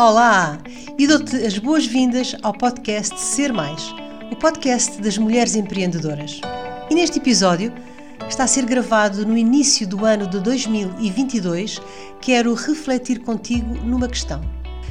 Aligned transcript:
Olá! 0.00 0.62
E 0.96 1.08
dou-te 1.08 1.34
as 1.44 1.58
boas-vindas 1.58 2.36
ao 2.40 2.52
podcast 2.52 3.20
Ser 3.20 3.52
Mais, 3.52 3.82
o 4.30 4.36
podcast 4.36 5.02
das 5.02 5.18
mulheres 5.18 5.56
empreendedoras. 5.56 6.40
E 6.88 6.94
neste 6.94 7.18
episódio, 7.18 7.72
que 8.20 8.28
está 8.28 8.44
a 8.44 8.46
ser 8.46 8.64
gravado 8.64 9.26
no 9.26 9.36
início 9.36 9.88
do 9.88 10.06
ano 10.06 10.28
de 10.28 10.38
2022, 10.38 11.80
quero 12.20 12.54
refletir 12.54 13.24
contigo 13.24 13.74
numa 13.74 14.06
questão. 14.06 14.40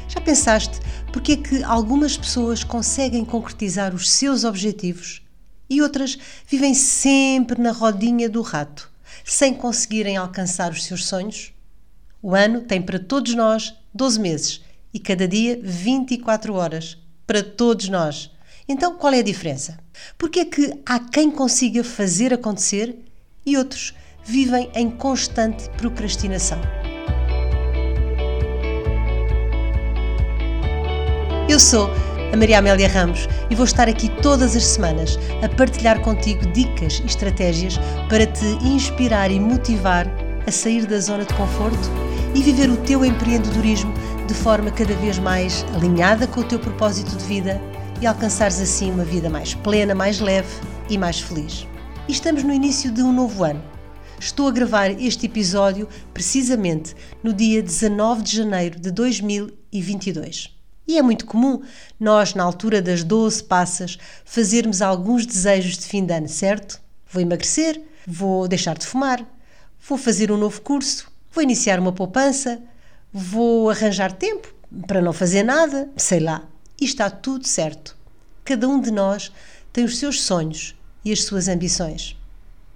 Já 0.09 0.19
pensaste 0.19 0.77
porque 1.13 1.31
é 1.31 1.37
que 1.37 1.63
algumas 1.63 2.17
pessoas 2.17 2.65
conseguem 2.65 3.23
concretizar 3.23 3.95
os 3.95 4.09
seus 4.09 4.43
objetivos 4.43 5.21
e 5.69 5.81
outras 5.81 6.19
vivem 6.45 6.73
sempre 6.73 7.61
na 7.61 7.71
rodinha 7.71 8.29
do 8.29 8.41
rato, 8.41 8.91
sem 9.23 9.53
conseguirem 9.53 10.17
alcançar 10.17 10.69
os 10.69 10.83
seus 10.83 11.05
sonhos? 11.05 11.53
O 12.21 12.35
ano 12.35 12.59
tem 12.59 12.81
para 12.81 12.99
todos 12.99 13.33
nós 13.35 13.73
12 13.93 14.19
meses 14.19 14.66
e 14.97 14.99
cada 14.99 15.27
dia 15.27 15.59
24 15.61 16.55
horas. 16.55 16.97
Para 17.27 17.43
todos 17.43 17.87
nós. 17.87 18.31
Então 18.67 18.95
qual 18.95 19.13
é 19.13 19.19
a 19.19 19.23
diferença? 19.23 19.77
Porque 20.17 20.39
é 20.39 20.45
que 20.45 20.73
há 20.83 20.99
quem 20.99 21.29
consiga 21.29 21.83
fazer 21.83 22.33
acontecer 22.33 22.97
e 23.45 23.55
outros 23.55 23.93
vivem 24.25 24.71
em 24.73 24.89
constante 24.89 25.69
procrastinação? 25.77 26.59
Eu 31.47 31.59
sou 31.59 31.91
a 32.33 32.35
Maria 32.35 32.57
Amélia 32.57 32.87
Ramos 32.87 33.27
e 33.51 33.55
vou 33.55 33.65
estar 33.65 33.87
aqui 33.87 34.09
todas 34.23 34.55
as 34.55 34.65
semanas 34.65 35.19
a 35.43 35.47
partilhar 35.47 36.01
contigo 36.01 36.43
dicas 36.53 37.01
e 37.03 37.05
estratégias 37.05 37.77
para 38.09 38.25
te 38.25 38.45
inspirar 38.65 39.29
e 39.29 39.39
motivar 39.39 40.07
a 40.47 40.51
sair 40.51 40.87
da 40.87 40.99
zona 40.99 41.23
de 41.23 41.33
conforto 41.35 41.91
e 42.33 42.41
viver 42.41 42.69
o 42.69 42.77
teu 42.77 43.05
empreendedorismo 43.05 43.93
de 44.27 44.33
forma 44.33 44.69
cada 44.69 44.93
vez 44.95 45.17
mais 45.17 45.63
alinhada 45.73 46.27
com 46.27 46.41
o 46.41 46.43
teu 46.43 46.59
propósito 46.59 47.15
de 47.15 47.23
vida 47.23 47.61
e 48.01 48.05
alcançares 48.05 48.59
assim 48.59 48.91
uma 48.91 49.05
vida 49.05 49.29
mais 49.29 49.53
plena, 49.53 49.95
mais 49.95 50.19
leve 50.19 50.49
e 50.89 50.97
mais 50.97 51.21
feliz. 51.21 51.65
E 52.09 52.11
estamos 52.11 52.43
no 52.43 52.53
início 52.53 52.91
de 52.91 53.01
um 53.01 53.13
novo 53.13 53.45
ano. 53.45 53.63
Estou 54.19 54.49
a 54.49 54.51
gravar 54.51 54.91
este 54.91 55.27
episódio 55.27 55.87
precisamente 56.13 56.93
no 57.23 57.31
dia 57.31 57.63
19 57.63 58.21
de 58.21 58.35
janeiro 58.35 58.77
de 58.77 58.91
2022. 58.91 60.53
E 60.85 60.97
é 60.97 61.01
muito 61.01 61.25
comum 61.25 61.61
nós, 61.97 62.33
na 62.33 62.43
altura 62.43 62.81
das 62.81 63.05
12 63.05 63.45
passas, 63.45 63.97
fazermos 64.25 64.81
alguns 64.81 65.25
desejos 65.25 65.77
de 65.77 65.85
fim 65.85 66.05
de 66.05 66.13
ano, 66.13 66.27
certo? 66.27 66.81
Vou 67.09 67.21
emagrecer, 67.21 67.81
vou 68.05 68.45
deixar 68.45 68.77
de 68.77 68.85
fumar, 68.85 69.25
vou 69.87 69.97
fazer 69.97 70.33
um 70.33 70.37
novo 70.37 70.59
curso, 70.61 71.09
vou 71.31 71.41
iniciar 71.41 71.79
uma 71.79 71.93
poupança, 71.93 72.61
vou 73.11 73.69
arranjar 73.69 74.11
tempo 74.11 74.53
para 74.85 75.01
não 75.01 75.13
fazer 75.13 75.43
nada, 75.43 75.89
sei 75.95 76.19
lá. 76.19 76.47
E 76.79 76.85
está 76.85 77.09
tudo 77.09 77.47
certo. 77.47 77.97
Cada 78.43 78.67
um 78.67 78.79
de 78.79 78.91
nós 78.91 79.31
tem 79.73 79.83
os 79.83 79.97
seus 79.97 80.21
sonhos 80.21 80.75
e 81.03 81.11
as 81.11 81.23
suas 81.23 81.47
ambições. 81.47 82.15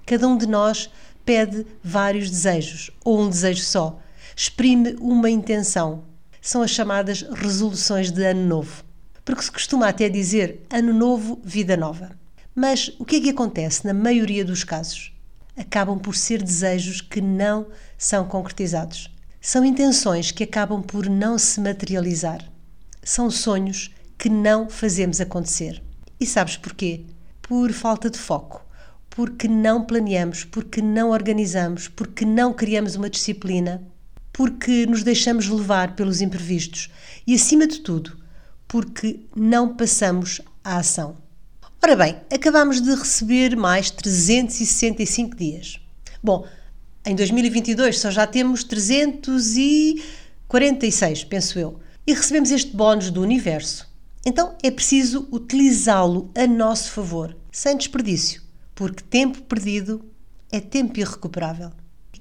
Cada 0.05 0.27
um 0.27 0.37
de 0.37 0.47
nós 0.47 0.89
pede 1.23 1.65
vários 1.83 2.29
desejos 2.29 2.91
ou 3.03 3.21
um 3.21 3.29
desejo 3.29 3.63
só. 3.63 3.99
Exprime 4.35 4.95
uma 4.99 5.29
intenção. 5.29 6.03
São 6.41 6.61
as 6.61 6.71
chamadas 6.71 7.21
resoluções 7.21 8.11
de 8.11 8.23
ano 8.23 8.45
novo. 8.45 8.83
Porque 9.23 9.43
se 9.43 9.51
costuma 9.51 9.87
até 9.87 10.09
dizer 10.09 10.65
ano 10.69 10.93
novo, 10.93 11.39
vida 11.43 11.77
nova. 11.77 12.11
Mas 12.55 12.91
o 12.97 13.05
que 13.05 13.17
é 13.17 13.21
que 13.21 13.29
acontece 13.29 13.85
na 13.85 13.93
maioria 13.93 14.43
dos 14.43 14.63
casos? 14.63 15.13
acabam 15.55 15.97
por 15.99 16.15
ser 16.15 16.41
desejos 16.41 17.01
que 17.01 17.21
não 17.21 17.67
são 17.97 18.25
concretizados. 18.27 19.09
São 19.43 19.65
intenções 19.65 20.29
que 20.29 20.43
acabam 20.43 20.83
por 20.83 21.09
não 21.09 21.35
se 21.35 21.59
materializar. 21.59 22.47
São 23.01 23.31
sonhos 23.31 23.89
que 24.15 24.29
não 24.29 24.69
fazemos 24.69 25.19
acontecer. 25.19 25.81
E 26.19 26.27
sabes 26.27 26.57
porquê? 26.57 27.05
Por 27.41 27.71
falta 27.73 28.07
de 28.07 28.19
foco, 28.19 28.63
porque 29.09 29.47
não 29.47 29.83
planeamos, 29.83 30.43
porque 30.43 30.79
não 30.79 31.09
organizamos, 31.09 31.87
porque 31.87 32.23
não 32.23 32.53
criamos 32.53 32.95
uma 32.95 33.09
disciplina, 33.09 33.81
porque 34.31 34.85
nos 34.85 35.01
deixamos 35.01 35.49
levar 35.49 35.95
pelos 35.95 36.21
imprevistos 36.21 36.91
e, 37.25 37.33
acima 37.33 37.65
de 37.65 37.79
tudo, 37.79 38.15
porque 38.67 39.21
não 39.35 39.75
passamos 39.75 40.39
à 40.63 40.77
ação. 40.77 41.17
Ora 41.81 41.95
bem, 41.95 42.15
acabamos 42.31 42.79
de 42.79 42.93
receber 42.93 43.57
mais 43.57 43.89
365 43.89 45.35
dias. 45.35 45.79
Bom, 46.21 46.45
em 47.05 47.15
2022 47.15 47.99
só 47.99 48.09
já 48.11 48.27
temos 48.27 48.63
346, 48.63 51.23
penso 51.23 51.57
eu, 51.57 51.79
e 52.05 52.13
recebemos 52.13 52.51
este 52.51 52.75
bónus 52.75 53.09
do 53.09 53.21
universo. 53.21 53.89
Então 54.25 54.55
é 54.61 54.69
preciso 54.69 55.27
utilizá-lo 55.31 56.29
a 56.35 56.45
nosso 56.45 56.91
favor, 56.91 57.35
sem 57.51 57.75
desperdício, 57.75 58.43
porque 58.75 59.03
tempo 59.03 59.41
perdido 59.41 60.05
é 60.51 60.59
tempo 60.59 60.99
irrecuperável. 60.99 61.71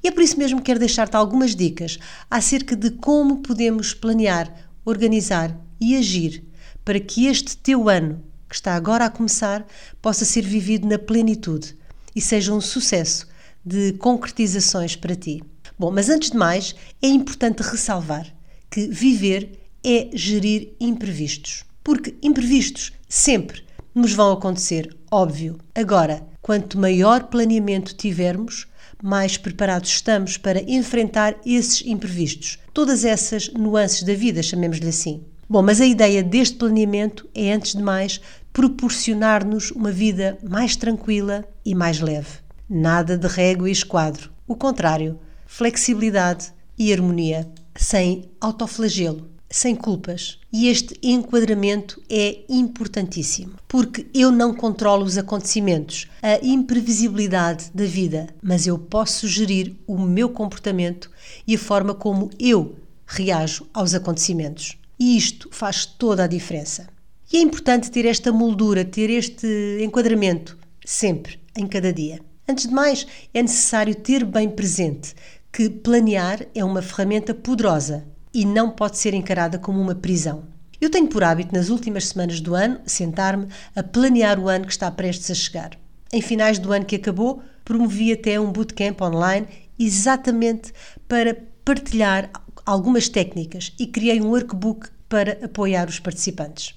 E 0.03 0.09
é 0.09 0.11
por 0.11 0.23
isso 0.23 0.39
mesmo 0.39 0.61
que 0.61 0.65
quero 0.65 0.81
deixar-te 0.81 1.15
algumas 1.15 1.55
dicas 1.55 1.99
acerca 2.31 2.75
de 2.75 2.93
como 2.93 3.43
podemos 3.43 3.93
planear, 3.93 4.51
organizar 4.83 5.55
e 5.79 5.95
agir 5.95 6.43
para 6.85 6.99
que 6.99 7.27
este 7.27 7.55
teu 7.57 7.91
ano 7.91 8.25
que 8.49 8.55
está 8.55 8.75
agora 8.75 9.05
a 9.05 9.11
começar 9.11 9.67
possa 10.01 10.25
ser 10.25 10.41
vivido 10.41 10.89
na 10.89 10.99
plenitude 10.99 11.77
e 12.17 12.21
seja 12.21 12.55
um 12.55 12.63
sucesso 12.63 13.29
de 13.65 13.93
concretizações 13.95 14.97
para 14.97 15.15
ti. 15.15 15.43
Bom, 15.79 15.91
mas 15.91 16.09
antes 16.09 16.31
de 16.31 16.37
mais, 16.37 16.75
é 17.03 17.09
importante 17.09 17.63
ressalvar 17.63 18.27
que 18.71 18.87
viver 18.87 19.59
é 19.85 20.09
gerir 20.13 20.75
imprevistos. 20.81 21.65
Porque 21.83 22.15
imprevistos 22.23 22.93
sempre 23.09 23.65
nos 23.95 24.13
vão 24.13 24.33
acontecer, 24.33 24.97
óbvio. 25.11 25.59
Agora, 25.75 26.27
quanto 26.41 26.79
maior 26.79 27.25
planeamento 27.25 27.95
tivermos, 27.95 28.69
mais 29.03 29.37
preparados 29.37 29.91
estamos 29.91 30.37
para 30.37 30.63
enfrentar 30.71 31.37
esses 31.45 31.83
imprevistos, 31.87 32.59
todas 32.73 33.05
essas 33.05 33.49
nuances 33.53 34.03
da 34.03 34.15
vida, 34.15 34.43
chamemos-lhe 34.43 34.89
assim. 34.89 35.25
Bom, 35.49 35.63
mas 35.63 35.81
a 35.81 35.87
ideia 35.87 36.23
deste 36.23 36.57
planeamento 36.57 37.29
é, 37.35 37.53
antes 37.53 37.75
de 37.75 37.83
mais, 37.83 38.21
proporcionar-nos 38.53 39.71
uma 39.71 39.91
vida 39.91 40.39
mais 40.49 40.77
tranquila 40.77 41.45
e 41.65 41.75
mais 41.75 42.01
leve. 42.01 42.39
Nada 42.73 43.19
de 43.19 43.27
régua 43.27 43.69
e 43.69 43.73
esquadro. 43.73 44.31
O 44.47 44.55
contrário, 44.55 45.19
flexibilidade 45.45 46.53
e 46.79 46.93
harmonia, 46.93 47.51
sem 47.75 48.31
autoflagelo, 48.41 49.29
sem 49.51 49.75
culpas. 49.75 50.39
E 50.53 50.69
este 50.69 50.97
enquadramento 51.03 52.01
é 52.09 52.45
importantíssimo, 52.49 53.55
porque 53.67 54.07
eu 54.15 54.31
não 54.31 54.55
controlo 54.55 55.03
os 55.03 55.19
acontecimentos, 55.19 56.09
a 56.23 56.39
imprevisibilidade 56.47 57.73
da 57.75 57.87
vida, 57.87 58.29
mas 58.41 58.69
eu 58.69 58.79
posso 58.79 59.27
gerir 59.27 59.75
o 59.85 59.99
meu 59.99 60.29
comportamento 60.29 61.11
e 61.45 61.57
a 61.57 61.59
forma 61.59 61.93
como 61.93 62.31
eu 62.39 62.77
reajo 63.05 63.67
aos 63.75 63.95
acontecimentos. 63.95 64.79
E 64.97 65.17
isto 65.17 65.49
faz 65.51 65.85
toda 65.85 66.23
a 66.23 66.29
diferença. 66.29 66.87
E 67.33 67.39
é 67.39 67.41
importante 67.41 67.91
ter 67.91 68.07
esta 68.07 68.31
moldura, 68.31 68.85
ter 68.85 69.11
este 69.11 69.81
enquadramento, 69.83 70.57
sempre, 70.85 71.41
em 71.57 71.67
cada 71.67 71.93
dia. 71.93 72.30
Antes 72.51 72.67
de 72.67 72.75
mais, 72.75 73.07
é 73.33 73.41
necessário 73.41 73.95
ter 73.95 74.25
bem 74.25 74.51
presente 74.51 75.15
que 75.53 75.71
planear 75.71 76.45
é 76.53 76.65
uma 76.65 76.83
ferramenta 76.83 77.33
poderosa 77.33 78.05
e 78.35 78.45
não 78.45 78.73
pode 78.73 78.99
ser 78.99 79.15
encarada 79.15 79.57
como 79.57 79.81
uma 79.81 79.95
prisão. 79.95 80.43
Eu 80.81 80.91
tenho 80.91 81.07
por 81.07 81.23
hábito, 81.23 81.55
nas 81.55 81.69
últimas 81.69 82.09
semanas 82.09 82.41
do 82.41 82.57
ano, 82.57 82.81
sentar-me 82.85 83.47
a 83.77 83.85
planear 83.85 84.37
o 84.41 84.49
ano 84.49 84.67
que 84.67 84.73
está 84.73 84.91
prestes 84.91 85.31
a 85.31 85.35
chegar. 85.35 85.79
Em 86.13 86.21
finais 86.21 86.59
do 86.59 86.73
ano 86.73 86.85
que 86.85 86.97
acabou, 86.97 87.41
promovi 87.65 88.13
até 88.13 88.41
um 88.41 88.51
bootcamp 88.51 89.01
online 89.01 89.47
exatamente 89.79 90.73
para 91.07 91.37
partilhar 91.65 92.31
algumas 92.67 93.09
técnicas 93.09 93.73
e 93.79 93.87
criei 93.87 94.21
um 94.21 94.31
workbook 94.31 94.89
para 95.09 95.39
apoiar 95.45 95.89
os 95.89 96.01
participantes. 96.01 96.75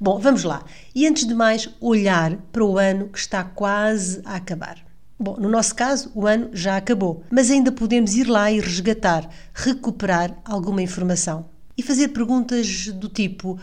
Bom, 0.00 0.18
vamos 0.18 0.44
lá. 0.44 0.64
E 0.94 1.06
antes 1.06 1.26
de 1.26 1.34
mais, 1.34 1.68
olhar 1.78 2.38
para 2.50 2.64
o 2.64 2.78
ano 2.78 3.10
que 3.10 3.18
está 3.18 3.44
quase 3.44 4.22
a 4.24 4.36
acabar. 4.36 4.88
Bom, 5.22 5.36
no 5.36 5.50
nosso 5.50 5.74
caso, 5.74 6.10
o 6.14 6.26
ano 6.26 6.48
já 6.54 6.78
acabou, 6.78 7.22
mas 7.30 7.50
ainda 7.50 7.70
podemos 7.70 8.14
ir 8.14 8.26
lá 8.26 8.50
e 8.50 8.58
resgatar, 8.58 9.28
recuperar 9.52 10.40
alguma 10.42 10.80
informação 10.80 11.50
e 11.76 11.82
fazer 11.82 12.08
perguntas 12.08 12.86
do 12.86 13.06
tipo: 13.06 13.60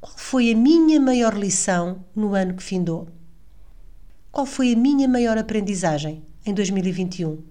qual 0.00 0.14
foi 0.16 0.52
a 0.52 0.56
minha 0.56 1.00
maior 1.00 1.36
lição 1.36 2.04
no 2.14 2.36
ano 2.36 2.54
que 2.54 2.62
findou? 2.62 3.08
Qual 4.30 4.46
foi 4.46 4.74
a 4.74 4.76
minha 4.76 5.08
maior 5.08 5.36
aprendizagem 5.36 6.22
em 6.44 6.54
2021? 6.54 7.42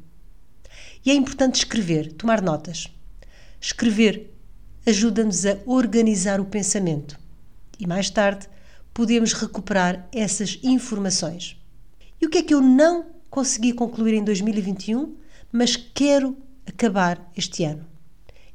E 1.06 1.12
é 1.12 1.14
importante 1.14 1.56
escrever, 1.56 2.14
tomar 2.14 2.42
notas. 2.42 2.88
Escrever 3.60 4.34
ajuda-nos 4.86 5.46
a 5.46 5.58
organizar 5.66 6.40
o 6.40 6.46
pensamento 6.46 7.20
e 7.78 7.86
mais 7.86 8.10
tarde 8.10 8.48
podemos 8.94 9.34
recuperar 9.34 10.08
essas 10.14 10.58
informações. 10.64 11.62
E 12.22 12.26
o 12.26 12.30
que 12.30 12.38
é 12.38 12.42
que 12.42 12.54
eu 12.54 12.62
não 12.62 13.15
consegui 13.36 13.74
concluir 13.74 14.14
em 14.14 14.24
2021, 14.24 15.14
mas 15.52 15.76
quero 15.76 16.38
acabar 16.66 17.30
este 17.36 17.66
ano? 17.66 17.86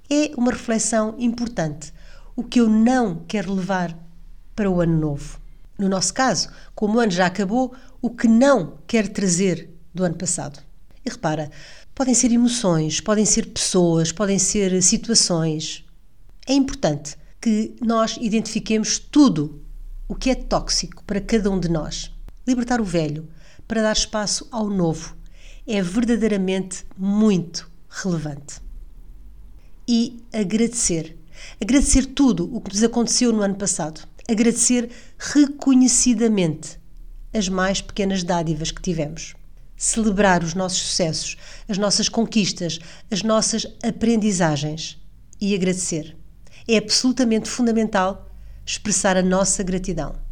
É 0.08 0.32
uma 0.38 0.52
reflexão 0.52 1.14
importante. 1.18 1.92
o 2.34 2.42
que 2.42 2.58
eu 2.58 2.70
não 2.70 3.22
quero 3.28 3.52
levar 3.52 3.94
para 4.56 4.70
o 4.70 4.80
ano 4.80 4.98
novo. 4.98 5.38
No 5.76 5.86
nosso 5.86 6.14
caso, 6.14 6.48
como 6.74 6.96
o 6.96 7.00
ano 7.00 7.12
já 7.12 7.26
acabou, 7.26 7.74
o 8.00 8.08
que 8.08 8.26
não 8.26 8.78
quero 8.86 9.10
trazer 9.10 9.68
do 9.92 10.02
ano 10.02 10.14
passado. 10.14 10.58
E 11.04 11.10
repara, 11.10 11.50
podem 11.94 12.14
ser 12.14 12.32
emoções, 12.32 13.02
podem 13.02 13.26
ser 13.26 13.48
pessoas, 13.48 14.10
podem 14.10 14.38
ser 14.38 14.82
situações. 14.82 15.84
É 16.48 16.54
importante 16.54 17.18
que 17.38 17.76
nós 17.82 18.16
identifiquemos 18.18 18.98
tudo 18.98 19.62
o 20.08 20.14
que 20.14 20.30
é 20.30 20.34
tóxico 20.34 21.04
para 21.04 21.20
cada 21.20 21.50
um 21.50 21.60
de 21.60 21.68
nós. 21.68 22.10
Libertar 22.46 22.80
o 22.80 22.84
velho 22.84 23.28
para 23.70 23.82
dar 23.82 23.92
espaço 23.92 24.48
ao 24.50 24.68
novo 24.68 25.16
é 25.64 25.80
verdadeiramente 25.80 26.84
muito 26.98 27.70
relevante. 27.88 28.60
E 29.86 30.24
agradecer. 30.32 31.16
Agradecer 31.62 32.06
tudo 32.06 32.52
o 32.52 32.60
que 32.60 32.72
nos 32.72 32.82
aconteceu 32.82 33.32
no 33.32 33.42
ano 33.42 33.54
passado. 33.54 34.00
Agradecer 34.28 34.90
reconhecidamente 35.16 36.80
as 37.32 37.48
mais 37.48 37.80
pequenas 37.80 38.24
dádivas 38.24 38.72
que 38.72 38.82
tivemos. 38.82 39.36
Celebrar 39.76 40.42
os 40.42 40.52
nossos 40.52 40.80
sucessos, 40.80 41.36
as 41.68 41.78
nossas 41.78 42.08
conquistas, 42.08 42.80
as 43.08 43.22
nossas 43.22 43.68
aprendizagens 43.84 45.00
e 45.40 45.54
agradecer. 45.54 46.16
É 46.66 46.76
absolutamente 46.76 47.48
fundamental 47.48 48.34
expressar 48.66 49.16
a 49.16 49.22
nossa 49.22 49.62
gratidão. 49.62 50.29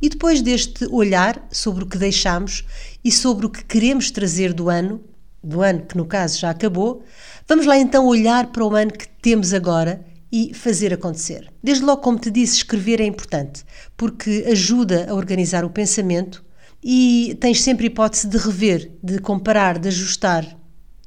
E 0.00 0.08
depois 0.08 0.42
deste 0.42 0.86
olhar 0.86 1.46
sobre 1.50 1.84
o 1.84 1.86
que 1.86 1.98
deixamos 1.98 2.64
e 3.04 3.10
sobre 3.10 3.46
o 3.46 3.50
que 3.50 3.64
queremos 3.64 4.10
trazer 4.10 4.52
do 4.52 4.68
ano, 4.68 5.00
do 5.42 5.62
ano 5.62 5.86
que 5.86 5.96
no 5.96 6.04
caso 6.04 6.38
já 6.38 6.50
acabou, 6.50 7.02
vamos 7.46 7.66
lá 7.66 7.78
então 7.78 8.06
olhar 8.06 8.48
para 8.48 8.64
o 8.64 8.74
ano 8.74 8.92
que 8.92 9.08
temos 9.08 9.54
agora 9.54 10.04
e 10.30 10.52
fazer 10.52 10.92
acontecer. 10.92 11.52
Desde 11.62 11.84
logo, 11.84 12.02
como 12.02 12.18
te 12.18 12.30
disse, 12.30 12.56
escrever 12.56 13.00
é 13.00 13.04
importante, 13.04 13.64
porque 13.96 14.44
ajuda 14.48 15.06
a 15.08 15.14
organizar 15.14 15.64
o 15.64 15.70
pensamento 15.70 16.44
e 16.82 17.36
tens 17.40 17.62
sempre 17.62 17.86
hipótese 17.86 18.28
de 18.28 18.36
rever, 18.36 18.92
de 19.02 19.18
comparar, 19.18 19.78
de 19.78 19.88
ajustar, 19.88 20.56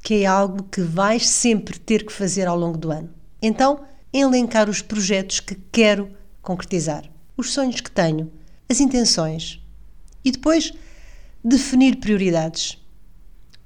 que 0.02 0.24
é 0.24 0.26
algo 0.26 0.64
que 0.64 0.82
vais 0.82 1.28
sempre 1.28 1.78
ter 1.78 2.06
que 2.06 2.14
fazer 2.14 2.48
ao 2.48 2.58
longo 2.58 2.78
do 2.78 2.92
ano. 2.92 3.10
Então, 3.42 3.82
elencar 4.12 4.70
os 4.70 4.82
projetos 4.82 5.40
que 5.40 5.56
quero 5.72 6.10
concretizar, 6.42 7.04
os 7.38 7.52
sonhos 7.52 7.82
que 7.82 7.92
tenho, 7.92 8.32
as 8.70 8.80
intenções 8.80 9.60
e 10.24 10.32
depois 10.32 10.72
definir 11.44 11.98
prioridades. 11.98 12.78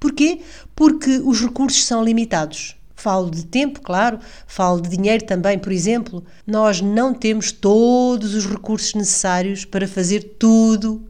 Porquê? 0.00 0.40
Porque 0.74 1.18
os 1.18 1.40
recursos 1.40 1.84
são 1.84 2.02
limitados. 2.02 2.76
Falo 2.94 3.30
de 3.30 3.44
tempo, 3.44 3.80
claro, 3.80 4.18
falo 4.46 4.80
de 4.80 4.96
dinheiro 4.96 5.26
também, 5.26 5.58
por 5.58 5.72
exemplo. 5.72 6.24
Nós 6.46 6.80
não 6.80 7.12
temos 7.12 7.52
todos 7.52 8.34
os 8.34 8.46
recursos 8.46 8.94
necessários 8.94 9.64
para 9.64 9.86
fazer 9.86 10.36
tudo 10.38 11.06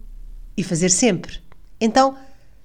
e 0.57 0.63
fazer 0.63 0.91
sempre. 0.91 1.39
Então, 1.81 2.17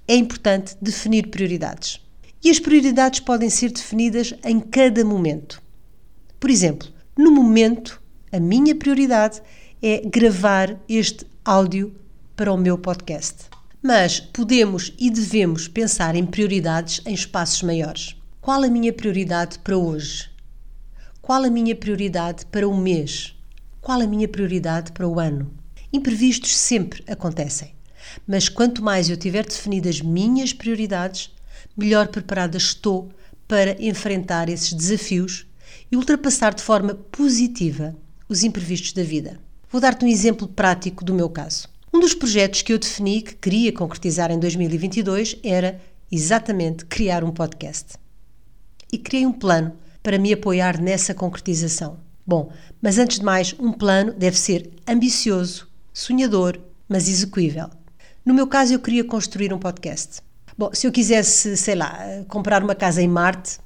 é 0.08 0.16
importante 0.16 0.76
definir 0.82 1.28
prioridades. 1.28 2.00
E 2.42 2.50
as 2.50 2.58
prioridades 2.58 3.20
podem 3.20 3.50
ser 3.50 3.70
definidas 3.70 4.34
em 4.44 4.58
cada 4.58 5.04
momento. 5.04 5.62
Por 6.40 6.50
exemplo, 6.50 6.88
no 7.16 7.30
momento, 7.30 8.00
a 8.32 8.40
minha 8.40 8.74
prioridade 8.74 9.42
é 9.82 10.02
gravar 10.04 10.78
este 10.86 11.24
áudio 11.42 11.94
para 12.36 12.52
o 12.52 12.56
meu 12.56 12.76
podcast. 12.76 13.46
Mas 13.82 14.20
podemos 14.20 14.92
e 14.98 15.10
devemos 15.10 15.68
pensar 15.68 16.14
em 16.14 16.26
prioridades 16.26 17.00
em 17.06 17.14
espaços 17.14 17.62
maiores. 17.62 18.14
Qual 18.42 18.62
a 18.62 18.68
minha 18.68 18.92
prioridade 18.92 19.58
para 19.60 19.78
hoje? 19.78 20.30
Qual 21.22 21.42
a 21.42 21.48
minha 21.48 21.74
prioridade 21.74 22.44
para 22.46 22.68
o 22.68 22.76
mês? 22.76 23.34
Qual 23.80 23.98
a 24.02 24.06
minha 24.06 24.28
prioridade 24.28 24.92
para 24.92 25.08
o 25.08 25.18
ano? 25.18 25.50
Imprevistos 25.90 26.54
sempre 26.54 27.02
acontecem, 27.10 27.74
mas 28.26 28.50
quanto 28.50 28.82
mais 28.82 29.08
eu 29.08 29.16
tiver 29.16 29.46
definido 29.46 29.88
as 29.88 30.02
minhas 30.02 30.52
prioridades, 30.52 31.30
melhor 31.74 32.08
preparada 32.08 32.58
estou 32.58 33.10
para 33.48 33.82
enfrentar 33.82 34.50
esses 34.50 34.74
desafios 34.74 35.46
e 35.90 35.96
ultrapassar 35.96 36.52
de 36.52 36.62
forma 36.62 36.94
positiva 36.94 37.96
os 38.28 38.44
imprevistos 38.44 38.92
da 38.92 39.02
vida. 39.02 39.40
Vou 39.72 39.80
dar-te 39.80 40.04
um 40.04 40.08
exemplo 40.08 40.48
prático 40.48 41.04
do 41.04 41.14
meu 41.14 41.30
caso. 41.30 41.68
Um 41.94 42.00
dos 42.00 42.12
projetos 42.12 42.60
que 42.60 42.72
eu 42.72 42.78
defini 42.78 43.22
que 43.22 43.36
queria 43.36 43.72
concretizar 43.72 44.32
em 44.32 44.38
2022 44.38 45.36
era 45.44 45.80
exatamente 46.10 46.84
criar 46.86 47.22
um 47.22 47.30
podcast. 47.30 47.94
E 48.92 48.98
criei 48.98 49.24
um 49.24 49.32
plano 49.32 49.76
para 50.02 50.18
me 50.18 50.32
apoiar 50.32 50.80
nessa 50.80 51.14
concretização. 51.14 51.98
Bom, 52.26 52.50
mas 52.82 52.98
antes 52.98 53.20
de 53.20 53.24
mais, 53.24 53.54
um 53.60 53.70
plano 53.70 54.12
deve 54.12 54.36
ser 54.36 54.68
ambicioso, 54.88 55.68
sonhador, 55.94 56.58
mas 56.88 57.08
execuível. 57.08 57.70
No 58.26 58.34
meu 58.34 58.48
caso, 58.48 58.74
eu 58.74 58.80
queria 58.80 59.04
construir 59.04 59.52
um 59.52 59.58
podcast. 59.58 60.20
Bom, 60.58 60.70
se 60.72 60.84
eu 60.84 60.90
quisesse, 60.90 61.56
sei 61.56 61.76
lá, 61.76 62.24
comprar 62.26 62.64
uma 62.64 62.74
casa 62.74 63.00
em 63.00 63.08
Marte, 63.08 63.60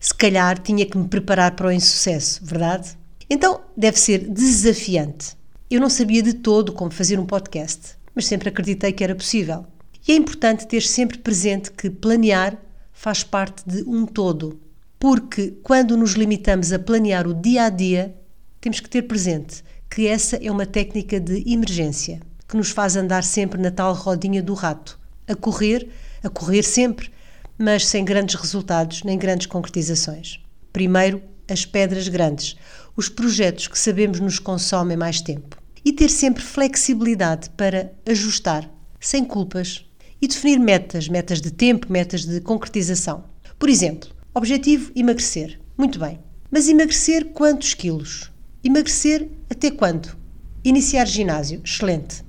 se 0.00 0.14
calhar 0.14 0.58
tinha 0.58 0.86
que 0.86 0.96
me 0.96 1.08
preparar 1.08 1.54
para 1.54 1.66
o 1.66 1.72
insucesso, 1.72 2.42
verdade? 2.42 2.96
Então 3.28 3.60
deve 3.76 4.00
ser 4.00 4.30
desafiante. 4.30 5.41
Eu 5.72 5.80
não 5.80 5.88
sabia 5.88 6.22
de 6.22 6.34
todo 6.34 6.70
como 6.70 6.90
fazer 6.90 7.18
um 7.18 7.24
podcast, 7.24 7.96
mas 8.14 8.26
sempre 8.26 8.50
acreditei 8.50 8.92
que 8.92 9.02
era 9.02 9.14
possível. 9.14 9.64
E 10.06 10.12
é 10.12 10.14
importante 10.14 10.66
ter 10.66 10.82
sempre 10.82 11.16
presente 11.16 11.72
que 11.72 11.88
planear 11.88 12.58
faz 12.92 13.24
parte 13.24 13.62
de 13.66 13.82
um 13.88 14.04
todo, 14.04 14.60
porque 15.00 15.54
quando 15.62 15.96
nos 15.96 16.12
limitamos 16.12 16.74
a 16.74 16.78
planear 16.78 17.26
o 17.26 17.32
dia 17.32 17.64
a 17.64 17.70
dia, 17.70 18.14
temos 18.60 18.80
que 18.80 18.90
ter 18.90 19.00
presente 19.00 19.64
que 19.88 20.06
essa 20.06 20.36
é 20.36 20.50
uma 20.50 20.66
técnica 20.66 21.18
de 21.18 21.42
emergência 21.50 22.20
que 22.46 22.54
nos 22.58 22.68
faz 22.68 22.94
andar 22.94 23.24
sempre 23.24 23.58
na 23.58 23.70
tal 23.70 23.94
rodinha 23.94 24.42
do 24.42 24.52
rato, 24.52 25.00
a 25.26 25.34
correr, 25.34 25.88
a 26.22 26.28
correr 26.28 26.64
sempre, 26.64 27.10
mas 27.56 27.86
sem 27.86 28.04
grandes 28.04 28.34
resultados 28.34 29.04
nem 29.04 29.16
grandes 29.16 29.46
concretizações. 29.46 30.38
Primeiro, 30.70 31.22
as 31.48 31.64
pedras 31.64 32.08
grandes, 32.08 32.56
os 32.94 33.08
projetos 33.08 33.68
que 33.68 33.78
sabemos 33.78 34.20
nos 34.20 34.38
consomem 34.38 34.98
mais 34.98 35.22
tempo. 35.22 35.61
E 35.84 35.92
ter 35.92 36.08
sempre 36.08 36.42
flexibilidade 36.42 37.50
para 37.50 37.92
ajustar, 38.06 38.70
sem 39.00 39.24
culpas, 39.24 39.84
e 40.20 40.28
definir 40.28 40.58
metas, 40.58 41.08
metas 41.08 41.40
de 41.40 41.50
tempo, 41.50 41.90
metas 41.90 42.24
de 42.24 42.40
concretização. 42.40 43.24
Por 43.58 43.68
exemplo, 43.68 44.10
objetivo 44.34 44.92
emagrecer. 44.94 45.60
Muito 45.76 45.98
bem. 45.98 46.20
Mas 46.50 46.68
emagrecer 46.68 47.26
quantos 47.32 47.74
quilos? 47.74 48.30
Emagrecer 48.62 49.28
até 49.50 49.70
quando? 49.70 50.16
Iniciar 50.64 51.06
ginásio. 51.06 51.60
Excelente. 51.64 52.24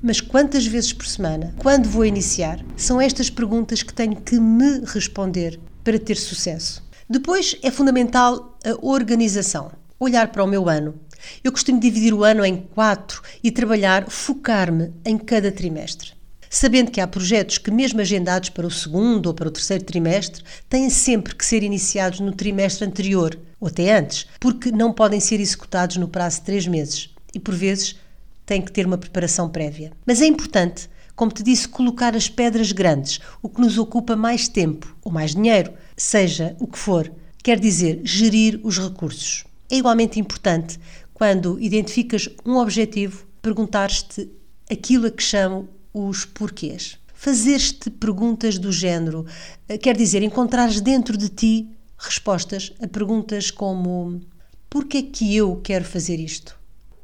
Mas 0.00 0.20
quantas 0.20 0.66
vezes 0.66 0.92
por 0.92 1.06
semana? 1.06 1.54
Quando 1.58 1.88
vou 1.88 2.04
iniciar? 2.04 2.64
São 2.76 3.00
estas 3.00 3.30
perguntas 3.30 3.82
que 3.82 3.92
tenho 3.92 4.16
que 4.16 4.38
me 4.38 4.80
responder 4.84 5.58
para 5.82 5.98
ter 5.98 6.16
sucesso. 6.16 6.82
Depois 7.08 7.56
é 7.62 7.70
fundamental 7.70 8.58
a 8.64 8.86
organização 8.86 9.72
olhar 10.04 10.28
para 10.28 10.42
o 10.42 10.46
meu 10.46 10.68
ano. 10.68 10.94
Eu 11.42 11.52
costumo 11.52 11.80
dividir 11.80 12.14
o 12.14 12.24
ano 12.24 12.44
em 12.44 12.56
quatro 12.56 13.22
e 13.42 13.50
trabalhar, 13.50 14.10
focar-me 14.10 14.92
em 15.04 15.18
cada 15.18 15.50
trimestre. 15.50 16.12
Sabendo 16.54 16.90
que 16.90 17.00
há 17.00 17.06
projetos 17.06 17.56
que, 17.56 17.70
mesmo 17.70 18.00
agendados 18.00 18.50
para 18.50 18.66
o 18.66 18.70
segundo 18.70 19.26
ou 19.26 19.34
para 19.34 19.48
o 19.48 19.50
terceiro 19.50 19.84
trimestre, 19.84 20.42
têm 20.68 20.90
sempre 20.90 21.34
que 21.34 21.46
ser 21.46 21.62
iniciados 21.62 22.20
no 22.20 22.32
trimestre 22.32 22.86
anterior, 22.86 23.38
ou 23.58 23.68
até 23.68 23.96
antes, 23.96 24.26
porque 24.38 24.70
não 24.70 24.92
podem 24.92 25.18
ser 25.18 25.40
executados 25.40 25.96
no 25.96 26.08
prazo 26.08 26.40
de 26.40 26.44
três 26.44 26.66
meses 26.66 27.08
e, 27.34 27.40
por 27.40 27.54
vezes, 27.54 27.96
têm 28.44 28.60
que 28.60 28.70
ter 28.70 28.84
uma 28.84 28.98
preparação 28.98 29.48
prévia. 29.48 29.92
Mas 30.04 30.20
é 30.20 30.26
importante, 30.26 30.90
como 31.16 31.32
te 31.32 31.42
disse, 31.42 31.68
colocar 31.68 32.14
as 32.14 32.28
pedras 32.28 32.70
grandes, 32.72 33.20
o 33.40 33.48
que 33.48 33.60
nos 33.60 33.78
ocupa 33.78 34.14
mais 34.14 34.46
tempo 34.46 34.94
ou 35.02 35.10
mais 35.10 35.34
dinheiro, 35.34 35.72
seja 35.96 36.54
o 36.60 36.66
que 36.66 36.78
for, 36.78 37.10
quer 37.42 37.58
dizer, 37.58 38.00
gerir 38.04 38.60
os 38.62 38.78
recursos. 38.78 39.44
É 39.70 39.76
igualmente 39.76 40.20
importante, 40.20 40.78
quando 41.22 41.56
identificas 41.60 42.28
um 42.44 42.56
objetivo, 42.56 43.24
perguntar-te 43.40 44.28
aquilo 44.68 45.06
a 45.06 45.10
que 45.12 45.22
chamo 45.22 45.68
os 45.94 46.24
porquês. 46.24 46.98
Fazer-te 47.14 47.90
perguntas 47.90 48.58
do 48.58 48.72
género, 48.72 49.24
eh, 49.68 49.78
quer 49.78 49.96
dizer, 49.96 50.20
encontrares 50.24 50.80
dentro 50.80 51.16
de 51.16 51.28
ti 51.28 51.68
respostas 51.96 52.72
a 52.82 52.88
perguntas 52.88 53.52
como: 53.52 54.20
Por 54.68 54.84
que 54.84 54.98
é 54.98 55.02
que 55.02 55.36
eu 55.36 55.60
quero 55.62 55.84
fazer 55.84 56.18
isto? 56.18 56.58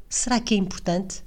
Será 0.09 0.41
que 0.41 0.53
é 0.53 0.57
importante? 0.57 1.23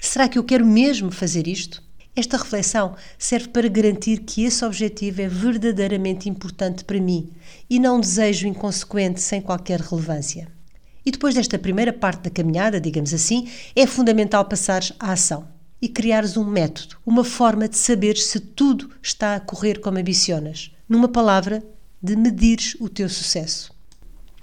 Será 0.00 0.26
que 0.26 0.38
eu 0.38 0.44
quero 0.44 0.64
mesmo 0.64 1.10
fazer 1.10 1.46
isto? 1.46 1.82
Esta 2.16 2.38
reflexão 2.38 2.96
serve 3.18 3.48
para 3.48 3.68
garantir 3.68 4.20
que 4.20 4.44
esse 4.44 4.64
objetivo 4.64 5.20
é 5.20 5.28
verdadeiramente 5.28 6.26
importante 6.26 6.86
para 6.86 6.98
mim 6.98 7.34
e 7.68 7.78
não 7.78 7.98
um 7.98 8.00
desejo 8.00 8.46
inconsequente 8.46 9.20
sem 9.20 9.42
qualquer 9.42 9.80
relevância. 9.80 10.48
E 11.04 11.10
depois 11.10 11.34
desta 11.34 11.58
primeira 11.58 11.92
parte 11.92 12.22
da 12.24 12.30
caminhada, 12.30 12.80
digamos 12.80 13.14
assim, 13.14 13.48
é 13.74 13.86
fundamental 13.86 14.44
passares 14.44 14.92
à 14.98 15.12
ação 15.12 15.48
e 15.80 15.88
criares 15.88 16.36
um 16.36 16.44
método, 16.44 16.96
uma 17.06 17.24
forma 17.24 17.68
de 17.68 17.76
saberes 17.76 18.24
se 18.24 18.38
tudo 18.38 18.90
está 19.02 19.34
a 19.34 19.40
correr 19.40 19.80
como 19.80 19.98
ambicionas. 19.98 20.70
Numa 20.88 21.08
palavra, 21.08 21.62
de 22.02 22.16
medires 22.16 22.76
o 22.80 22.88
teu 22.88 23.08
sucesso. 23.08 23.72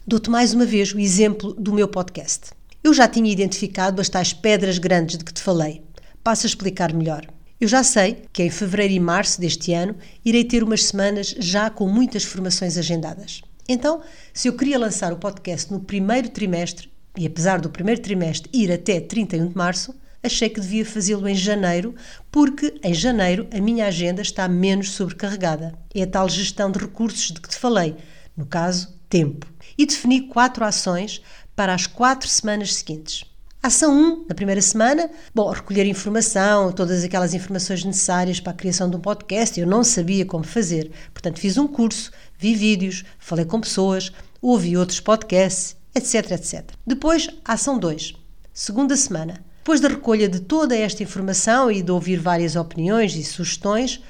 Dou-te 0.06 0.30
mais 0.30 0.54
uma 0.54 0.66
vez 0.66 0.94
o 0.94 1.00
exemplo 1.00 1.54
do 1.54 1.74
meu 1.74 1.88
podcast. 1.88 2.52
Eu 2.84 2.94
já 2.94 3.08
tinha 3.08 3.32
identificado 3.32 4.02
as 4.02 4.10
tais 4.10 4.32
pedras 4.34 4.78
grandes 4.78 5.18
de 5.18 5.26
que 5.26 5.34
te 5.34 5.42
falei. 5.42 5.84
Passo 6.24 6.46
a 6.46 6.50
explicar 6.50 6.94
melhor. 6.94 7.28
Eu 7.60 7.68
já 7.68 7.84
sei 7.84 8.24
que 8.32 8.44
em 8.44 8.50
fevereiro 8.50 8.94
e 8.94 9.00
março 9.00 9.42
deste 9.42 9.74
ano 9.74 9.96
irei 10.24 10.44
ter 10.44 10.64
umas 10.64 10.86
semanas 10.86 11.36
já 11.40 11.70
com 11.70 11.88
muitas 11.88 12.24
formações 12.24 12.78
agendadas. 12.78 13.42
Então, 13.68 14.02
se 14.34 14.48
eu 14.48 14.54
queria 14.54 14.80
lançar 14.80 15.12
o 15.12 15.18
podcast 15.18 15.72
no 15.72 15.80
primeiro 15.80 16.30
trimestre, 16.30 16.90
e 17.18 17.26
apesar 17.26 17.60
do 17.60 17.70
primeiro 17.70 18.02
trimestre 18.02 18.50
ir 18.54 18.72
até 18.72 19.00
31 19.00 19.50
de 19.50 19.58
março, 19.58 19.94
achei 20.24 20.50
que 20.50 20.62
devia 20.62 20.86
fazê-lo 20.86 21.28
em 21.28 21.36
janeiro, 21.36 21.94
porque 22.32 22.80
em 22.84 22.94
janeiro 22.94 23.48
a 23.52 23.60
minha 23.60 23.88
agenda 23.88 24.22
está 24.22 24.48
menos 24.48 24.92
sobrecarregada. 24.92 25.78
É 25.94 26.04
a 26.04 26.08
tal 26.08 26.30
gestão 26.30 26.72
de 26.72 26.80
recursos 26.80 27.32
de 27.32 27.42
que 27.42 27.50
te 27.50 27.58
falei, 27.58 27.96
no 28.36 28.46
caso, 28.46 28.96
tempo. 29.10 29.46
E 29.78 29.86
defini 29.86 30.28
quatro 30.28 30.64
ações 30.64 31.22
para 31.56 31.74
as 31.74 31.88
quatro 31.88 32.28
semanas 32.30 32.76
seguintes. 32.76 33.26
Ação 33.62 33.92
1, 33.92 34.26
na 34.30 34.36
primeira 34.36 34.62
semana, 34.62 35.10
bom, 35.34 35.50
recolher 35.52 35.86
informação, 35.86 36.72
todas 36.72 37.04
aquelas 37.04 37.34
informações 37.34 37.84
necessárias 37.84 38.40
para 38.40 38.52
a 38.52 38.56
criação 38.56 38.90
de 38.90 38.96
um 38.96 39.00
podcast. 39.00 39.60
Eu 39.60 39.68
não 39.68 39.84
sabia 39.84 40.26
como 40.26 40.44
fazer, 40.44 40.92
portanto, 41.14 41.40
fiz 41.40 41.58
um 41.58 41.68
curso, 41.68 42.12
vi 42.38 42.56
vídeos, 42.56 43.04
falei 43.20 43.46
com 43.46 43.60
pessoas, 43.60 44.12
ouvi 44.42 44.78
outros 44.78 45.00
podcasts, 45.00 45.76
etc, 45.94 46.32
etc. 46.32 46.72
Depois, 46.86 47.30
ação 47.44 47.78
2, 47.78 48.16
segunda 48.54 48.96
semana. 48.96 49.44
Depois 49.58 49.82
da 49.82 49.90
recolha 49.90 50.30
de 50.30 50.40
toda 50.40 50.78
esta 50.78 51.04
informação 51.04 51.70
e 51.70 51.82
de 51.82 51.92
ouvir 51.92 52.18
várias 52.22 52.56
opiniões 52.56 53.16
e 53.16 53.24
sugestões, 53.24 54.02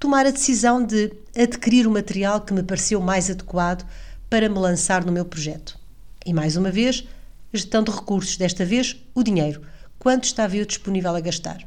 tomar 0.00 0.26
a 0.26 0.30
decisão 0.30 0.84
de 0.84 1.12
adquirir 1.36 1.86
o 1.86 1.90
material 1.90 2.40
que 2.40 2.52
me 2.52 2.64
pareceu 2.64 3.00
mais 3.00 3.30
adequado 3.30 3.86
para 4.28 4.48
me 4.48 4.58
lançar 4.58 5.04
no 5.04 5.12
meu 5.12 5.24
projeto. 5.24 5.78
E 6.26 6.32
mais 6.32 6.56
uma 6.56 6.70
vez, 6.70 7.06
gestão 7.54 7.82
de 7.82 7.90
recursos, 7.90 8.36
desta 8.36 8.64
vez 8.64 8.96
o 9.14 9.22
dinheiro. 9.22 9.62
Quanto 9.98 10.24
estava 10.24 10.56
eu 10.56 10.66
disponível 10.66 11.14
a 11.14 11.20
gastar? 11.20 11.58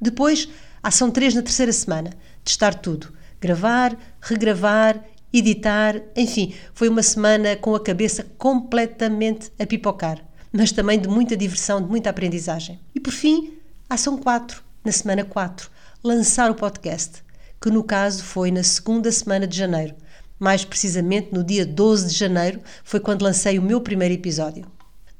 Depois, 0.00 0.48
ação 0.82 1.10
3 1.10 1.34
na 1.34 1.42
terceira 1.42 1.72
semana, 1.72 2.10
testar 2.44 2.74
tudo. 2.74 3.12
Gravar, 3.40 3.96
regravar, 4.20 5.02
editar, 5.32 6.00
enfim, 6.16 6.54
foi 6.74 6.88
uma 6.88 7.02
semana 7.02 7.56
com 7.56 7.74
a 7.74 7.82
cabeça 7.82 8.26
completamente 8.36 9.50
a 9.58 9.66
pipocar, 9.66 10.22
mas 10.52 10.72
também 10.72 10.98
de 10.98 11.08
muita 11.08 11.36
diversão, 11.36 11.80
de 11.80 11.88
muita 11.88 12.10
aprendizagem. 12.10 12.80
E 12.94 13.00
por 13.00 13.12
fim, 13.12 13.54
ação 13.88 14.18
4, 14.18 14.62
na 14.84 14.92
semana 14.92 15.24
4, 15.24 15.70
lançar 16.02 16.50
o 16.50 16.54
podcast, 16.54 17.22
que 17.60 17.70
no 17.70 17.84
caso 17.84 18.24
foi 18.24 18.50
na 18.50 18.62
segunda 18.62 19.10
semana 19.12 19.46
de 19.46 19.56
janeiro. 19.56 19.94
Mais 20.38 20.64
precisamente 20.64 21.32
no 21.32 21.44
dia 21.44 21.66
12 21.66 22.08
de 22.08 22.14
janeiro 22.14 22.60
foi 22.82 22.98
quando 22.98 23.22
lancei 23.22 23.58
o 23.58 23.62
meu 23.62 23.80
primeiro 23.80 24.14
episódio. 24.14 24.64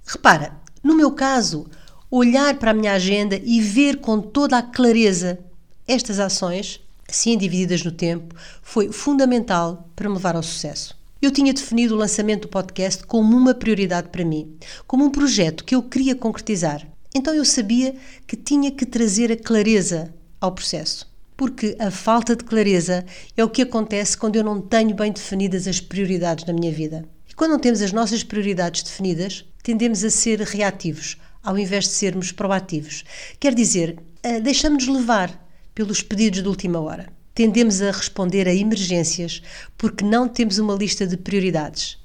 Repara, 0.07 0.52
no 0.83 0.95
meu 0.95 1.12
caso, 1.12 1.66
olhar 2.11 2.59
para 2.59 2.73
a 2.73 2.75
minha 2.75 2.92
agenda 2.92 3.40
e 3.42 3.61
ver 3.61 3.99
com 3.99 4.21
toda 4.21 4.59
a 4.59 4.62
clareza 4.62 5.38
estas 5.87 6.19
ações, 6.19 6.80
assim 7.09 7.37
divididas 7.37 7.85
no 7.85 7.92
tempo, 7.92 8.35
foi 8.62 8.90
fundamental 8.92 9.88
para 9.95 10.09
me 10.09 10.14
levar 10.14 10.37
ao 10.37 10.42
sucesso. 10.42 10.99
Eu 11.21 11.30
tinha 11.30 11.52
definido 11.52 11.95
o 11.95 11.99
lançamento 11.99 12.42
do 12.42 12.49
podcast 12.49 13.04
como 13.04 13.37
uma 13.37 13.52
prioridade 13.52 14.09
para 14.09 14.25
mim, 14.25 14.57
como 14.87 15.04
um 15.04 15.11
projeto 15.11 15.64
que 15.64 15.75
eu 15.75 15.83
queria 15.83 16.14
concretizar. 16.14 16.87
Então 17.14 17.35
eu 17.35 17.45
sabia 17.45 17.95
que 18.26 18.37
tinha 18.37 18.71
que 18.71 18.87
trazer 18.87 19.30
a 19.30 19.37
clareza 19.37 20.14
ao 20.40 20.52
processo. 20.52 21.11
Porque 21.37 21.76
a 21.78 21.90
falta 21.90 22.37
de 22.37 22.45
clareza 22.45 23.04
é 23.37 23.45
o 23.45 23.50
que 23.50 23.62
acontece 23.62 24.16
quando 24.16 24.37
eu 24.37 24.45
não 24.45 24.61
tenho 24.61 24.95
bem 24.95 25.12
definidas 25.12 25.66
as 25.66 25.80
prioridades 25.80 26.45
na 26.47 26.52
minha 26.52 26.73
vida. 26.73 27.04
Quando 27.40 27.52
não 27.52 27.59
temos 27.59 27.80
as 27.80 27.90
nossas 27.90 28.23
prioridades 28.23 28.82
definidas, 28.82 29.47
tendemos 29.62 30.04
a 30.04 30.11
ser 30.11 30.42
reativos, 30.42 31.16
ao 31.42 31.59
invés 31.59 31.85
de 31.85 31.92
sermos 31.92 32.30
proativos. 32.30 33.02
Quer 33.40 33.54
dizer, 33.54 33.99
eh, 34.23 34.40
deixamos-nos 34.40 34.94
levar 34.94 35.49
pelos 35.75 36.02
pedidos 36.02 36.42
de 36.42 36.49
última 36.50 36.78
hora. 36.78 37.11
Tendemos 37.35 37.80
a 37.80 37.92
responder 37.92 38.47
a 38.47 38.54
emergências 38.54 39.40
porque 39.78 40.04
não 40.04 40.28
temos 40.28 40.59
uma 40.59 40.75
lista 40.75 41.06
de 41.06 41.16
prioridades. 41.16 41.97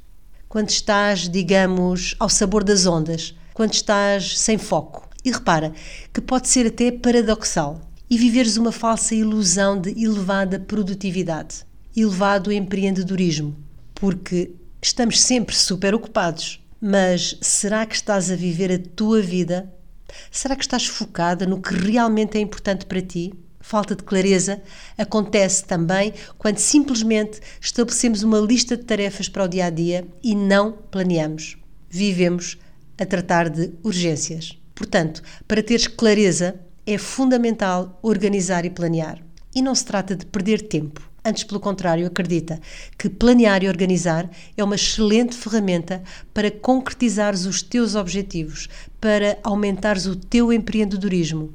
Quando 0.47 0.69
estás, 0.69 1.27
digamos, 1.27 2.15
ao 2.17 2.29
sabor 2.29 2.63
das 2.63 2.85
ondas, 2.85 3.35
quando 3.53 3.73
estás 3.73 4.39
sem 4.39 4.57
foco. 4.57 5.09
E 5.21 5.31
repara 5.33 5.73
que 6.13 6.21
pode 6.21 6.47
ser 6.47 6.67
até 6.67 6.93
paradoxal 6.93 7.81
e 8.09 8.17
viveres 8.17 8.55
uma 8.55 8.71
falsa 8.71 9.13
ilusão 9.13 9.81
de 9.81 10.01
elevada 10.01 10.61
produtividade, 10.61 11.65
elevado 11.93 12.53
empreendedorismo, 12.53 13.53
porque 13.93 14.55
estamos 14.87 15.21
sempre 15.21 15.55
super 15.55 15.93
ocupados 15.93 16.65
mas 16.87 17.35
será 17.41 17.83
que 17.83 17.95
estás 17.95 18.29
a 18.29 18.35
viver 18.35 18.71
a 18.71 18.77
tua 18.77 19.19
vida? 19.19 19.73
Será 20.29 20.55
que 20.55 20.63
estás 20.63 20.85
focada 20.85 21.45
no 21.45 21.59
que 21.59 21.73
realmente 21.73 22.37
é 22.37 22.41
importante 22.41 22.85
para 22.85 23.01
ti? 23.01 23.33
Falta 23.59 23.95
de 23.95 24.03
clareza 24.03 24.61
acontece 24.95 25.65
também 25.65 26.13
quando 26.37 26.59
simplesmente 26.59 27.39
estabelecemos 27.59 28.21
uma 28.21 28.37
lista 28.37 28.77
de 28.77 28.83
tarefas 28.83 29.27
para 29.27 29.45
o 29.45 29.47
dia 29.47 29.65
a 29.65 29.69
dia 29.71 30.07
e 30.23 30.35
não 30.35 30.73
planeamos. 30.73 31.57
Vivemos 31.89 32.59
a 32.99 33.03
tratar 33.03 33.49
de 33.49 33.71
urgências. 33.81 34.55
Portanto, 34.75 35.23
para 35.47 35.63
teres 35.63 35.87
clareza, 35.87 36.59
é 36.85 36.99
fundamental 36.99 37.97
organizar 38.03 38.63
e 38.63 38.69
planear. 38.69 39.19
E 39.55 39.61
não 39.61 39.73
se 39.73 39.85
trata 39.85 40.15
de 40.15 40.27
perder 40.27 40.67
tempo. 40.67 41.01
Antes, 41.27 41.43
pelo 41.43 41.59
contrário, 41.59 42.05
acredita 42.05 42.61
que 42.99 43.09
planear 43.09 43.63
e 43.63 43.67
organizar 43.67 44.29
é 44.55 44.63
uma 44.63 44.75
excelente 44.75 45.35
ferramenta 45.35 46.03
para 46.31 46.51
concretizares 46.51 47.47
os 47.47 47.63
teus 47.63 47.95
objetivos, 47.95 48.69
para 49.01 49.39
aumentares 49.41 50.05
o 50.05 50.15
teu 50.15 50.53
empreendedorismo, 50.53 51.51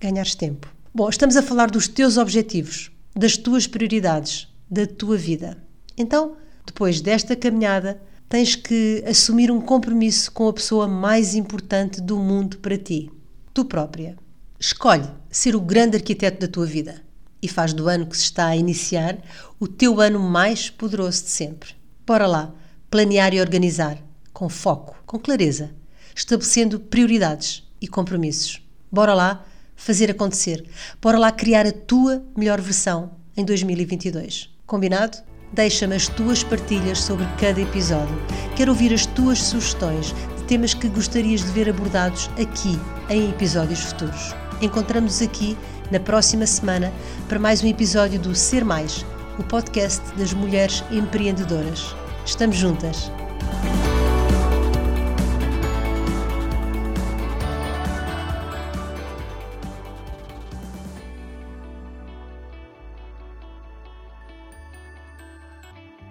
ganhares 0.00 0.34
tempo. 0.34 0.66
Bom, 0.94 1.10
estamos 1.10 1.36
a 1.36 1.42
falar 1.42 1.70
dos 1.70 1.86
teus 1.86 2.16
objetivos, 2.16 2.90
das 3.14 3.36
tuas 3.36 3.66
prioridades, 3.66 4.48
da 4.70 4.86
tua 4.86 5.18
vida. 5.18 5.58
Então, 5.94 6.34
depois 6.64 7.02
desta 7.02 7.36
caminhada, 7.36 8.00
tens 8.30 8.56
que 8.56 9.04
assumir 9.06 9.50
um 9.50 9.60
compromisso 9.60 10.32
com 10.32 10.48
a 10.48 10.54
pessoa 10.54 10.88
mais 10.88 11.34
importante 11.34 12.00
do 12.00 12.16
mundo 12.16 12.56
para 12.60 12.78
ti, 12.78 13.10
tu 13.52 13.66
própria. 13.66 14.16
Escolhe 14.58 15.10
ser 15.30 15.54
o 15.54 15.60
grande 15.60 15.98
arquiteto 15.98 16.40
da 16.40 16.48
tua 16.50 16.64
vida 16.64 17.11
e 17.42 17.48
faz 17.48 17.72
do 17.72 17.88
ano 17.88 18.06
que 18.06 18.16
se 18.16 18.24
está 18.24 18.46
a 18.46 18.56
iniciar 18.56 19.18
o 19.58 19.66
teu 19.66 20.00
ano 20.00 20.20
mais 20.20 20.70
poderoso 20.70 21.24
de 21.24 21.30
sempre. 21.30 21.74
Bora 22.06 22.26
lá, 22.26 22.54
planear 22.90 23.34
e 23.34 23.40
organizar, 23.40 23.98
com 24.32 24.48
foco, 24.48 24.96
com 25.04 25.18
clareza, 25.18 25.70
estabelecendo 26.14 26.78
prioridades 26.78 27.62
e 27.80 27.88
compromissos. 27.88 28.62
Bora 28.90 29.14
lá 29.14 29.44
fazer 29.74 30.10
acontecer. 30.10 30.64
Bora 31.00 31.18
lá 31.18 31.32
criar 31.32 31.66
a 31.66 31.72
tua 31.72 32.24
melhor 32.36 32.60
versão 32.60 33.12
em 33.36 33.44
2022. 33.44 34.50
Combinado? 34.66 35.18
Deixa-me 35.52 35.94
as 35.94 36.08
tuas 36.08 36.42
partilhas 36.42 37.00
sobre 37.00 37.26
cada 37.38 37.60
episódio. 37.60 38.14
Quero 38.56 38.72
ouvir 38.72 38.94
as 38.94 39.04
tuas 39.04 39.42
sugestões 39.42 40.14
de 40.36 40.44
temas 40.44 40.72
que 40.72 40.88
gostarias 40.88 41.42
de 41.42 41.52
ver 41.52 41.68
abordados 41.68 42.30
aqui 42.40 42.78
em 43.10 43.28
episódios 43.30 43.80
futuros. 43.80 44.34
Encontramos-nos 44.62 45.20
aqui 45.20 45.58
na 45.92 46.00
próxima 46.00 46.46
semana 46.46 46.90
para 47.28 47.38
mais 47.38 47.62
um 47.62 47.66
episódio 47.68 48.18
do 48.18 48.34
Ser 48.34 48.64
Mais, 48.64 49.04
o 49.38 49.42
podcast 49.42 50.02
das 50.16 50.32
mulheres 50.32 50.82
empreendedoras. 50.90 51.94
Estamos 52.24 52.56
juntas. 52.56 53.12